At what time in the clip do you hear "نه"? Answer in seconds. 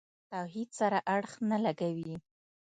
1.49-1.57